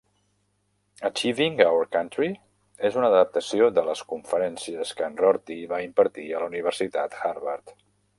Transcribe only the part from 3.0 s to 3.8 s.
una adaptació